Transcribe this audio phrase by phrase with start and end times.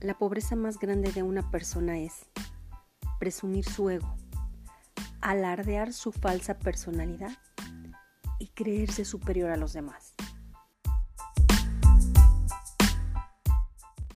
[0.00, 2.26] La pobreza más grande de una persona es
[3.18, 4.14] presumir su ego,
[5.20, 7.36] alardear su falsa personalidad
[8.38, 10.14] y creerse superior a los demás.